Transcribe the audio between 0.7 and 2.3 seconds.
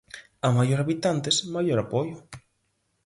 habitantes, maior apoio.